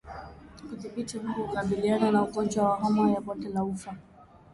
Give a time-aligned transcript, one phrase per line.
[0.67, 3.93] Kudhibiti mbu hukabiliana na ugonjwa wa homa ya bonde la ufa